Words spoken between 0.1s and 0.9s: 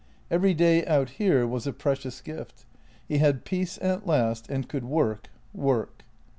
Every day